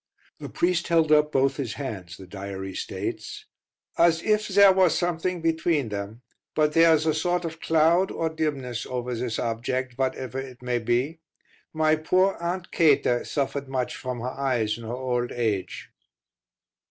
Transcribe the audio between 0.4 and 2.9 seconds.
priest held up both his hands, the diary